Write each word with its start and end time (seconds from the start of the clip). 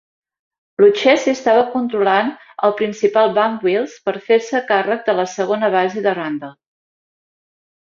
Lucchesi 0.83 1.33
estava 1.33 1.65
controlant 1.73 2.31
al 2.69 2.73
principiant 2.79 3.37
Bump 3.37 3.67
Wills 3.69 3.95
per 4.09 4.15
fer-se 4.31 4.63
càrrec 4.73 5.05
de 5.11 5.17
la 5.21 5.27
segona 5.37 5.71
base 5.79 6.05
de 6.09 6.17
Randle. 6.23 6.53